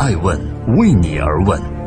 [0.00, 0.40] 爱问
[0.78, 1.79] 为你而问。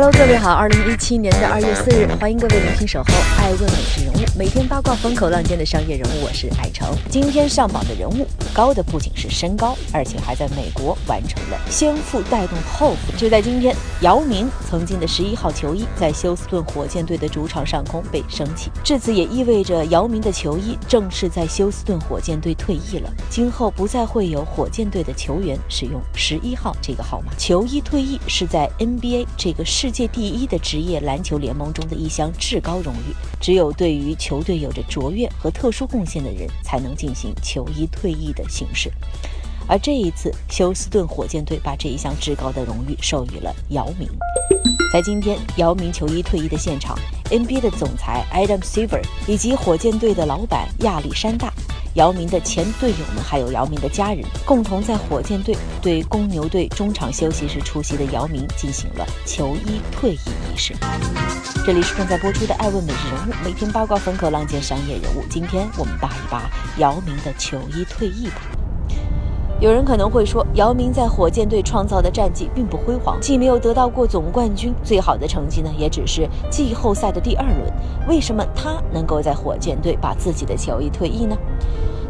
[0.00, 3.06] Hello，各位好，二零一七年的二月四日，欢迎各位聆听守候
[3.36, 6.86] 爱问美食人物，每天八卦风口浪尖的商业人物，我是艾诚。
[7.10, 8.24] 今天上榜的人物
[8.54, 13.16] 高的不仅是身高，而且还在美国完成了先富带动后富。
[13.16, 23.10] 就在今天，姚明曾经的十一号球衣在休斯顿火箭队的主场上空被升起，至此也意味着姚明的球衣正式在休斯顿火箭队退役了。
[23.28, 27.32] 今后不再会有火箭队的球员使用十一号这个号码。
[27.36, 38.92] 球衣退役是在 NBA 这个世世界第一的职业篮球联盟中的一项至高荣誉，只有对于球队有着卓越和特殊贡献的人才能进行球衣退役的形式。
[39.66, 44.06] 而这一次，休斯顿火箭队把这一项至高的荣誉授予了姚明。
[44.92, 46.94] 在今天，姚明球衣退役的现场
[47.30, 51.50] ，NBA 的总裁 Adam Silver 以及火箭队的老板亚历山大。
[51.98, 60.76] 姚明的前队友们，还有姚明的家人，共同在火箭队对公牛队中场休息时出席的姚明进行了球衣退役仪式。
[61.66, 65.24] 这里是正在播出的《爱问每日人物》，每天八卦风口浪尖商业人物。
[65.28, 68.42] 今天我们扒一扒姚明的球衣退役吧。
[69.60, 77.58] 有人可能会说，姚明在火箭队创造的战绩并不辉煌，既没有得到过总冠军，最好的成绩呢，也只是季后赛的第二轮。
[78.06, 81.36] 为什么他能够在火箭队把自己的球衣退役呢？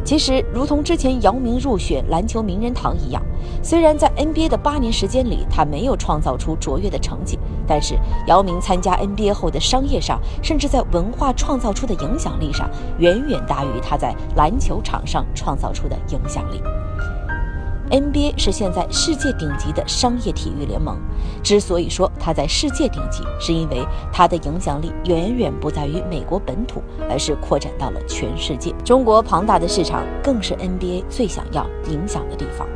[0.08, 3.22] 其实，如同之前姚明入选篮球名人堂一样，
[3.62, 7.94] 虽然在 NBA 的八年时间里他没有创造出卓越的成绩，但是
[8.26, 16.62] 姚明参加 NBA 后的商业上，甚至在文化创造出的影响力上，远远大于他在篮球场上创造出的影响力。
[17.90, 20.98] NBA 是现在世界顶级的商业体育联盟。
[21.42, 28.72] 之所以说它在世界顶级，是因为它的影响力远远不在于美国本土，而是扩展到了全世界。
[28.84, 32.66] 中国庞大的市场更是 NBA 最想要影响的地方。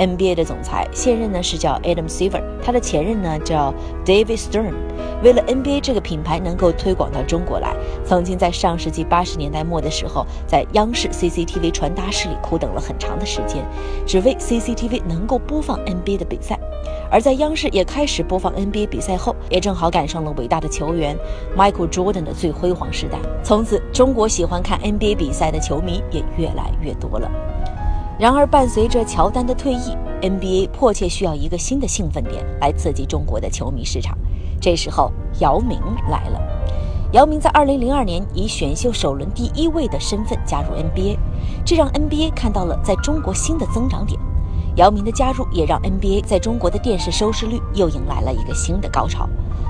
[0.00, 3.72] NBA 的总裁现任呢是叫 Adam Silver，他的前任呢叫
[4.04, 4.72] David Stern。
[5.22, 13.62] 为了 NBA 这个品牌能够推广到中国来，曾经在上世纪八十年代末的时候，在央视 CCTV 传达室里苦等了很长的时间，
[14.06, 16.58] 只为 CCTV 能够播放 NBA 的比赛。
[17.10, 21.14] 而在央视也开始播放 NBA 比赛后，也正好赶上了伟大的球员
[21.54, 23.18] Michael Jordan 的最辉煌时代。
[23.42, 27.30] 从此，中国喜欢看 NBA 比赛的球迷也越来越多了。
[28.20, 34.14] 然而，伴随着乔丹的退役，NBA 迫切需要一个新的兴奋点来刺激中国的球迷市场。
[34.60, 36.38] 这时候，姚明来了。
[37.12, 41.16] 姚明在2002年以选秀首轮第一位的身份加入 NBA，
[41.64, 44.20] 这让 NBA 看到了在中国新的增长点。
[44.80, 49.28] 姚明的加入也让 NBA 在中国的电视收视率又迎来了一个新的高潮。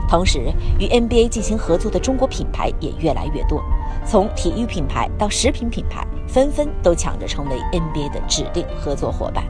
[0.09, 3.61] 同时，与 NBA 进行合作的中国品牌也越来越多，
[4.07, 6.07] 从体育品牌到食品品牌。
[6.29, 9.43] 纷纷都抢着成为 NBA 的指定合作伙伴。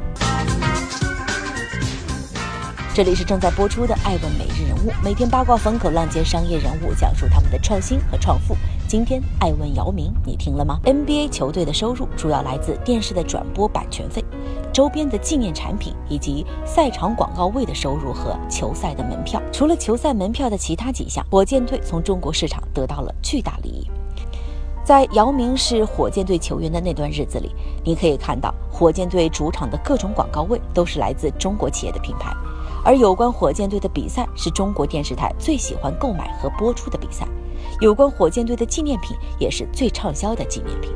[3.00, 8.54] 这里是正在播出的《爱问每日人物》，每天八卦风口浪尖商业人物讲述他们的创新和创富。
[8.86, 14.22] 今天爱问姚明，你听了吗？NBA 球队的收入主要来自电视的转播版权费、
[14.70, 19.40] 周边的纪念产品以及赛场广告位的收入和球赛的门票。
[19.50, 23.90] 除了球赛门票的其他几项，火箭队从中国市场得到了巨大利益。
[24.84, 27.50] 在姚明是火箭队球员的那段日子里，
[27.82, 32.34] 你可以看到火箭队主场的各种广告位都是来自中国企业的品牌，
[32.84, 37.26] 而有关火箭队的比赛是中国电视台最喜欢购买和播出的比赛，
[37.80, 40.92] 有关火箭队的纪念品也是最畅销的纪念品。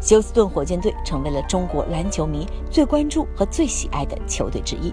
[0.00, 4.92] 休斯顿火箭队成为了中国篮球迷最关注和最喜爱的球队之一。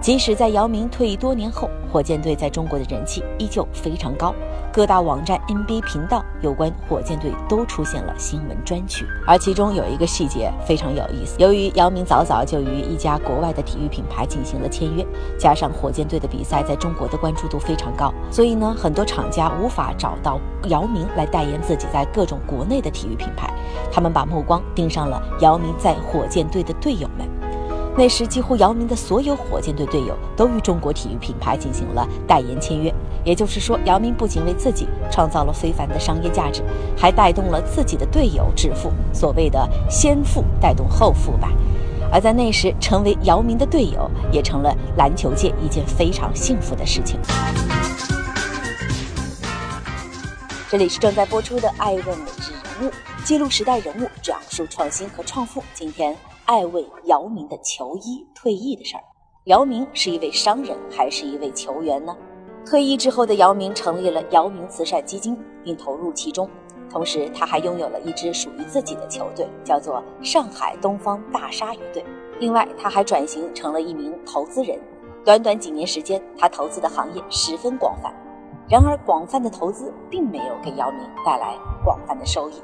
[0.00, 4.34] 即使在姚明退役多年后，火箭队在中国的人气依旧非常高。
[4.72, 11.36] 各大网站、NBA 频道有关火箭队都出现了新闻专区，而其中有一个细节非常有意思。
[11.38, 15.04] 由于姚明早早就与一家国外的体育品牌进行了签约，
[15.38, 23.52] 加上火箭队的比赛在中国的关注度非常高，所以呢，很多厂家无法找到姚明来代言自己在各种国内的体育品牌，
[23.92, 27.39] 他们把目光盯上了姚明在火箭队的队友们。
[27.96, 32.94] 那时，几乎姚明的所有火箭队队友都与中国体育品牌进行了代言签约。
[33.24, 36.62] 也就是说，姚明不仅为自己创造了非凡的商业价值，
[36.96, 38.90] 还带动了自己的队友致富。
[39.12, 41.50] 所谓的“先富带动后富”吧。
[42.10, 47.20] 而在那时，成为姚明的队友，也成了篮球界一件非常幸福的事情。
[50.70, 52.90] 这里是正在播出的《爱问每日人物》，
[53.24, 55.62] 记录时代人物，讲述创新和创富。
[55.74, 56.16] 今天。
[56.50, 59.04] 爱问姚明的球衣退役的事儿。
[59.44, 62.16] 姚明是一位商人还是一位球员呢？
[62.66, 66.50] 退役之后的姚明成立了姚明慈善基金，并投入其中。
[66.90, 72.04] 同时他还拥有了一支属于自己的球队，叫做上海东方大鲨鱼队。
[72.40, 74.76] 另外，他还转型成了一名投资人。
[75.24, 78.12] 短短几年时间，他投资的行业十分广泛。
[78.68, 82.54] 然而，广泛的投资并没有给姚明带来广泛的收益。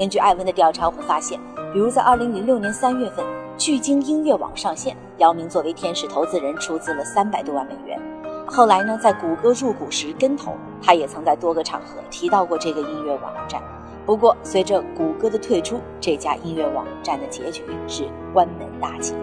[0.00, 1.38] 根据艾文的调查，我发现，
[1.74, 3.22] 比如在2006年3月份，
[3.58, 8.00] 聚晶音乐网上线，姚明作为天使投资人出资了三百多万美元。
[8.46, 13.60] 后来呢，在谷歌入股时跟投，他也曾在多个场合提到过这个音乐网站。
[14.06, 19.14] 不过，随着谷歌的退出，这家音乐网站的结局是关门大吉。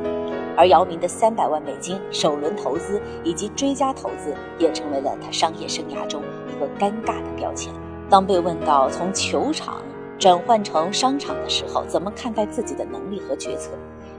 [0.56, 7.74] 而姚明的三百万美金首轮投资以及追加投资，也成为了他商业生涯中一个尴尬的标签。
[8.12, 9.82] 当被问到从球场
[10.20, 13.72] 转换成商场的时候，怎么看待自己的能力和决策，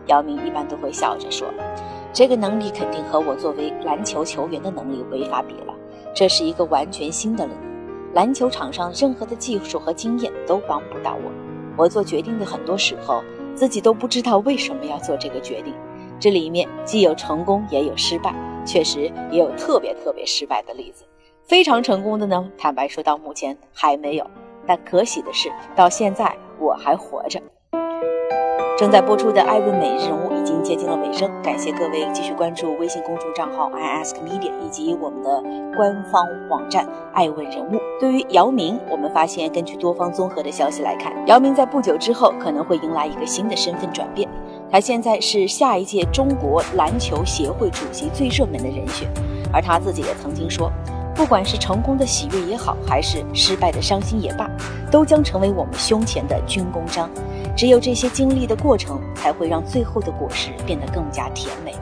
[0.07, 1.49] 姚明一般都会笑着说
[2.15, 5.75] ：“这个能力肯定和我作为篮球球员的能力没法比了，
[6.15, 8.15] 这是一个完全新的领域。
[8.15, 11.33] 篮球场上任何的技术和经验都帮不到我。
[11.77, 13.23] 我做决定的很多时候，
[13.55, 15.75] 自己都不知道为什么要做这个决定。”
[16.21, 18.35] 这里面既有成功也有失败，
[18.67, 21.05] 确实也有特别特别失败的例子。
[21.45, 24.29] 非常成功的呢，坦白说到目前还没有。
[24.69, 26.31] 但可喜的是，到现在
[26.61, 27.41] 我还活着。
[28.79, 35.43] 正在播出的《爱问每日人物》已经接近了尾声，感谢各位继续关注微信公众账号 i ask media 以及我们的
[35.77, 37.75] 官方网站《爱问人物》。
[37.99, 44.29] 对于姚明，我们发现根据多方综合的消息来看，姚明在不久之后可能会迎来一个新的身份转变。
[44.71, 49.09] 他现在是下一届中国篮球协会主席最热门的人选，
[49.53, 50.71] 而他自己也曾经说，
[51.19, 54.49] 不管是成功的喜悦也好，还是失败的伤心也罢，
[54.89, 57.11] 都将成为我们胸前的军功章。
[57.57, 61.75] 只有这些经历的过程，才会让最后的果实变得更加甜美。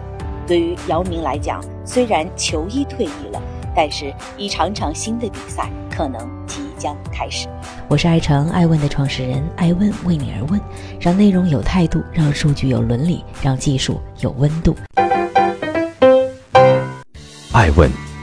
[0.47, 3.43] 对于姚明来讲，虽然球衣退役了，
[3.75, 7.47] 但是一场场新的比赛可能即将开始。
[7.89, 10.59] 我是爱成爱问的创始人，爱问为你而问，
[10.99, 14.75] 让内容有态度，让数据有伦理，让技术有温度。
[17.53, 17.91] 爱问